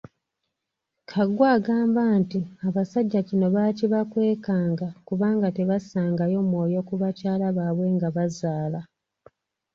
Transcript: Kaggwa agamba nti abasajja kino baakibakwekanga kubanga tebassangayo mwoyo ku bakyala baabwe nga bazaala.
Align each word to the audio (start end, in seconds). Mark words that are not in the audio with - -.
Kaggwa 1.11 1.47
agamba 1.57 2.03
nti 2.21 2.39
abasajja 2.67 3.19
kino 3.27 3.45
baakibakwekanga 3.55 4.87
kubanga 5.07 5.47
tebassangayo 5.57 6.39
mwoyo 6.49 6.79
ku 6.87 6.95
bakyala 7.01 7.45
baabwe 7.57 7.87
nga 7.95 8.07
bazaala. 8.15 8.79